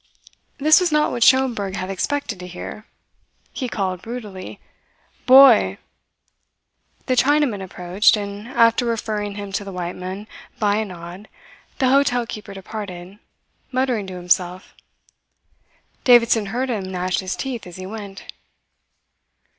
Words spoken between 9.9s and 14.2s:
man by a nod the hotel keeper departed, muttering to